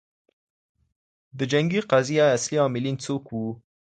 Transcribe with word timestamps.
د 1.37 1.39
جنګي 1.51 1.81
قضیې 1.91 2.23
اصلي 2.37 2.57
عاملین 2.63 2.95
څوک 3.05 3.23
وو؟ 3.29 3.47